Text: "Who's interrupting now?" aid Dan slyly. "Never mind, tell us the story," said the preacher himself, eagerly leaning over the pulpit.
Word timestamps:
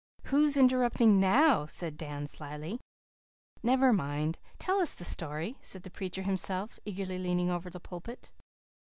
"Who's 0.23 0.57
interrupting 0.57 1.19
now?" 1.19 1.67
aid 1.83 1.95
Dan 1.95 2.25
slyly. 2.25 2.79
"Never 3.61 3.93
mind, 3.93 4.39
tell 4.57 4.79
us 4.79 4.95
the 4.95 5.03
story," 5.05 5.57
said 5.61 5.83
the 5.83 5.91
preacher 5.91 6.23
himself, 6.23 6.79
eagerly 6.85 7.19
leaning 7.19 7.51
over 7.51 7.69
the 7.69 7.79
pulpit. 7.79 8.31